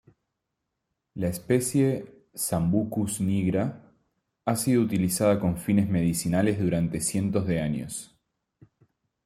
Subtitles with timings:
[1.13, 3.83] La especie "Sambucus nigra"
[4.45, 8.11] ha sido utilizada con fines medicinales durante cientos de años.